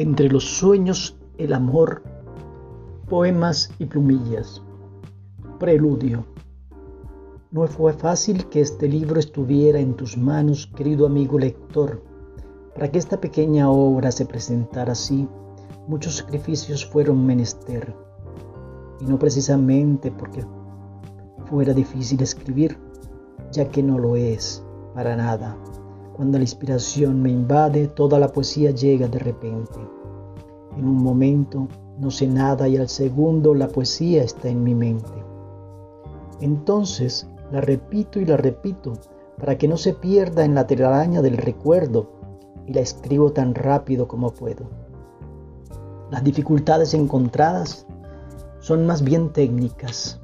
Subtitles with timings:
[0.00, 2.02] Entre los sueños, el amor,
[3.06, 4.62] poemas y plumillas.
[5.58, 6.24] Preludio.
[7.50, 12.02] No fue fácil que este libro estuviera en tus manos, querido amigo lector.
[12.74, 15.28] Para que esta pequeña obra se presentara así,
[15.86, 17.94] muchos sacrificios fueron menester.
[19.02, 20.46] Y no precisamente porque
[21.44, 22.78] fuera difícil escribir,
[23.52, 25.58] ya que no lo es, para nada.
[26.20, 29.80] Cuando la inspiración me invade, toda la poesía llega de repente.
[30.76, 31.66] En un momento
[31.98, 35.24] no sé nada y al segundo la poesía está en mi mente.
[36.42, 38.92] Entonces la repito y la repito
[39.38, 42.10] para que no se pierda en la telaraña del recuerdo
[42.66, 44.68] y la escribo tan rápido como puedo.
[46.10, 47.86] Las dificultades encontradas
[48.58, 50.20] son más bien técnicas.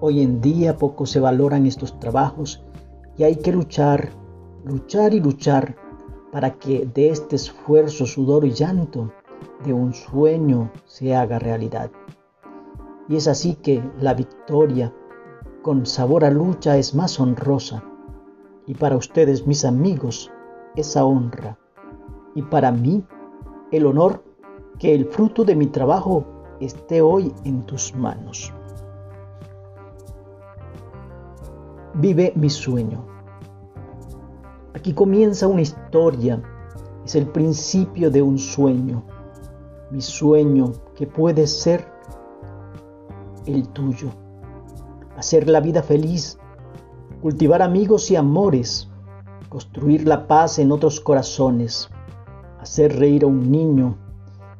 [0.00, 2.64] Hoy en día poco se valoran estos trabajos
[3.16, 4.10] y hay que luchar
[4.64, 5.76] luchar y luchar
[6.32, 9.12] para que de este esfuerzo, sudor y llanto
[9.64, 11.90] de un sueño se haga realidad.
[13.08, 14.92] Y es así que la victoria
[15.62, 17.82] con sabor a lucha es más honrosa.
[18.66, 20.30] Y para ustedes, mis amigos,
[20.76, 21.58] esa honra.
[22.34, 23.04] Y para mí,
[23.72, 24.22] el honor
[24.78, 26.24] que el fruto de mi trabajo
[26.60, 28.52] esté hoy en tus manos.
[31.94, 33.17] Vive mi sueño.
[34.74, 36.42] Aquí comienza una historia,
[37.04, 39.02] es el principio de un sueño,
[39.90, 41.86] mi sueño que puede ser
[43.46, 44.10] el tuyo.
[45.16, 46.38] Hacer la vida feliz,
[47.22, 48.88] cultivar amigos y amores,
[49.48, 51.88] construir la paz en otros corazones,
[52.60, 53.96] hacer reír a un niño.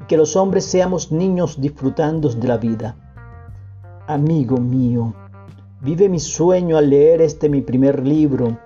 [0.01, 2.97] Y que los hombres seamos niños disfrutando de la vida.
[4.07, 5.13] Amigo mío,
[5.83, 8.57] vive mi sueño al leer este mi primer libro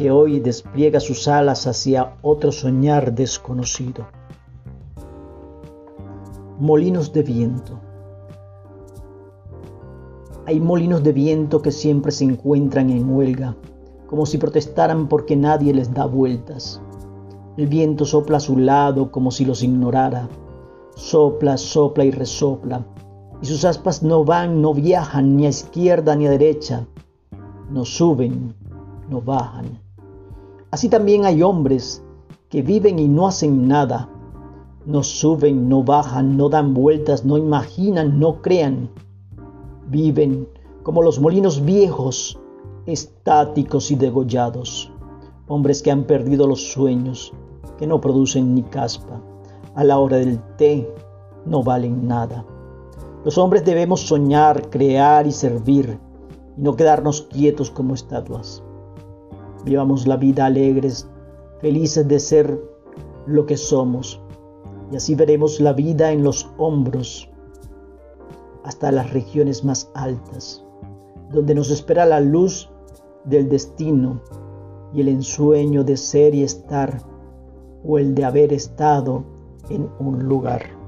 [0.00, 4.06] que hoy despliega sus alas hacia otro soñar desconocido.
[6.58, 7.78] Molinos de viento.
[10.46, 13.58] Hay molinos de viento que siempre se encuentran en huelga,
[14.06, 16.80] como si protestaran porque nadie les da vueltas.
[17.58, 20.30] El viento sopla a su lado como si los ignorara.
[20.94, 22.86] Sopla, sopla y resopla.
[23.42, 26.86] Y sus aspas no van, no viajan ni a izquierda ni a derecha.
[27.68, 28.54] No suben,
[29.10, 29.89] no bajan.
[30.70, 32.04] Así también hay hombres
[32.48, 34.08] que viven y no hacen nada.
[34.86, 38.88] No suben, no bajan, no dan vueltas, no imaginan, no crean.
[39.88, 40.48] Viven
[40.84, 42.38] como los molinos viejos,
[42.86, 44.92] estáticos y degollados.
[45.48, 47.32] Hombres que han perdido los sueños,
[47.76, 49.20] que no producen ni caspa.
[49.74, 50.88] A la hora del té
[51.46, 52.44] no valen nada.
[53.24, 55.98] Los hombres debemos soñar, crear y servir,
[56.56, 58.62] y no quedarnos quietos como estatuas.
[59.64, 61.08] Vivamos la vida alegres,
[61.60, 62.60] felices de ser
[63.26, 64.20] lo que somos.
[64.90, 67.30] Y así veremos la vida en los hombros
[68.64, 70.64] hasta las regiones más altas,
[71.30, 72.70] donde nos espera la luz
[73.24, 74.20] del destino
[74.92, 77.02] y el ensueño de ser y estar,
[77.84, 79.24] o el de haber estado
[79.70, 80.79] en un lugar.